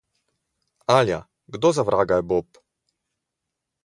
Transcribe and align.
Alja, 0.93 1.19
kdo 1.57 1.71
za 1.79 1.83
vraga 1.89 2.17
je 2.21 2.25
Bob? 2.33 2.57